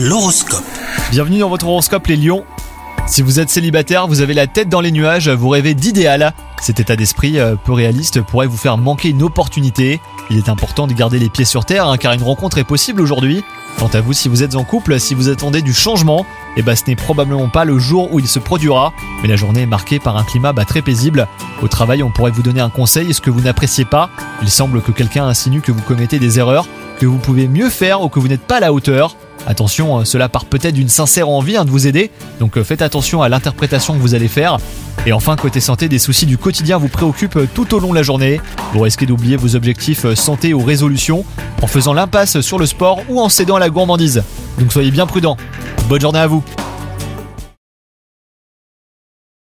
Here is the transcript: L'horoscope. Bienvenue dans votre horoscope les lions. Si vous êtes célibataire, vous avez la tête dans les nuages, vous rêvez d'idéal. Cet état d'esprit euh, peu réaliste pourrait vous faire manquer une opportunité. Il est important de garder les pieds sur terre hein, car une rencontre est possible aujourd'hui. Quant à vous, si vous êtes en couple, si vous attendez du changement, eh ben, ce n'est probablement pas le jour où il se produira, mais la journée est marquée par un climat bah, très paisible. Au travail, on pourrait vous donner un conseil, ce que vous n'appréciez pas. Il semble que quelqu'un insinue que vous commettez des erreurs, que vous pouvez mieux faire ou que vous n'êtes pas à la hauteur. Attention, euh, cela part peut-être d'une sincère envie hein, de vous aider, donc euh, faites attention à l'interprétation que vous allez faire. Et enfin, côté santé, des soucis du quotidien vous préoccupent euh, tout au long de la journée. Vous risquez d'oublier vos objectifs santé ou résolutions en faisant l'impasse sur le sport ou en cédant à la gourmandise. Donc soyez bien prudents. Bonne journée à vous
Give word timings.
L'horoscope. 0.00 0.62
Bienvenue 1.10 1.40
dans 1.40 1.48
votre 1.48 1.66
horoscope 1.66 2.06
les 2.06 2.14
lions. 2.14 2.44
Si 3.08 3.20
vous 3.20 3.40
êtes 3.40 3.50
célibataire, 3.50 4.06
vous 4.06 4.20
avez 4.20 4.32
la 4.32 4.46
tête 4.46 4.68
dans 4.68 4.80
les 4.80 4.92
nuages, 4.92 5.28
vous 5.28 5.48
rêvez 5.48 5.74
d'idéal. 5.74 6.34
Cet 6.62 6.78
état 6.78 6.94
d'esprit 6.94 7.40
euh, 7.40 7.56
peu 7.56 7.72
réaliste 7.72 8.22
pourrait 8.22 8.46
vous 8.46 8.56
faire 8.56 8.78
manquer 8.78 9.08
une 9.08 9.24
opportunité. 9.24 10.00
Il 10.30 10.38
est 10.38 10.48
important 10.48 10.86
de 10.86 10.92
garder 10.92 11.18
les 11.18 11.28
pieds 11.28 11.44
sur 11.44 11.64
terre 11.64 11.88
hein, 11.88 11.96
car 11.96 12.12
une 12.12 12.22
rencontre 12.22 12.58
est 12.58 12.64
possible 12.64 13.00
aujourd'hui. 13.00 13.42
Quant 13.76 13.88
à 13.88 14.00
vous, 14.00 14.12
si 14.12 14.28
vous 14.28 14.44
êtes 14.44 14.54
en 14.54 14.62
couple, 14.62 15.00
si 15.00 15.16
vous 15.16 15.30
attendez 15.30 15.62
du 15.62 15.74
changement, 15.74 16.24
eh 16.56 16.62
ben, 16.62 16.76
ce 16.76 16.84
n'est 16.86 16.94
probablement 16.94 17.48
pas 17.48 17.64
le 17.64 17.80
jour 17.80 18.12
où 18.12 18.20
il 18.20 18.28
se 18.28 18.38
produira, 18.38 18.92
mais 19.22 19.28
la 19.28 19.34
journée 19.34 19.62
est 19.62 19.66
marquée 19.66 19.98
par 19.98 20.16
un 20.16 20.22
climat 20.22 20.52
bah, 20.52 20.64
très 20.64 20.82
paisible. 20.82 21.26
Au 21.60 21.66
travail, 21.66 22.04
on 22.04 22.10
pourrait 22.12 22.30
vous 22.30 22.42
donner 22.42 22.60
un 22.60 22.70
conseil, 22.70 23.12
ce 23.12 23.20
que 23.20 23.30
vous 23.30 23.40
n'appréciez 23.40 23.84
pas. 23.84 24.10
Il 24.42 24.50
semble 24.50 24.80
que 24.80 24.92
quelqu'un 24.92 25.26
insinue 25.26 25.60
que 25.60 25.72
vous 25.72 25.82
commettez 25.82 26.20
des 26.20 26.38
erreurs, 26.38 26.68
que 27.00 27.06
vous 27.06 27.18
pouvez 27.18 27.48
mieux 27.48 27.68
faire 27.68 28.00
ou 28.02 28.08
que 28.08 28.20
vous 28.20 28.28
n'êtes 28.28 28.46
pas 28.46 28.58
à 28.58 28.60
la 28.60 28.72
hauteur. 28.72 29.16
Attention, 29.48 30.00
euh, 30.00 30.04
cela 30.04 30.28
part 30.28 30.44
peut-être 30.44 30.74
d'une 30.74 30.90
sincère 30.90 31.30
envie 31.30 31.56
hein, 31.56 31.64
de 31.64 31.70
vous 31.70 31.86
aider, 31.86 32.10
donc 32.38 32.58
euh, 32.58 32.64
faites 32.64 32.82
attention 32.82 33.22
à 33.22 33.30
l'interprétation 33.30 33.94
que 33.94 33.98
vous 33.98 34.14
allez 34.14 34.28
faire. 34.28 34.58
Et 35.06 35.12
enfin, 35.14 35.36
côté 35.36 35.58
santé, 35.60 35.88
des 35.88 35.98
soucis 35.98 36.26
du 36.26 36.36
quotidien 36.36 36.76
vous 36.76 36.88
préoccupent 36.88 37.36
euh, 37.36 37.48
tout 37.54 37.74
au 37.74 37.78
long 37.80 37.88
de 37.88 37.94
la 37.94 38.02
journée. 38.02 38.42
Vous 38.74 38.80
risquez 38.80 39.06
d'oublier 39.06 39.36
vos 39.36 39.56
objectifs 39.56 40.12
santé 40.12 40.52
ou 40.52 40.62
résolutions 40.62 41.24
en 41.62 41.66
faisant 41.66 41.94
l'impasse 41.94 42.42
sur 42.42 42.58
le 42.58 42.66
sport 42.66 43.00
ou 43.08 43.22
en 43.22 43.30
cédant 43.30 43.56
à 43.56 43.60
la 43.60 43.70
gourmandise. 43.70 44.22
Donc 44.58 44.70
soyez 44.70 44.90
bien 44.90 45.06
prudents. 45.06 45.38
Bonne 45.88 46.02
journée 46.02 46.18
à 46.18 46.26
vous 46.26 46.44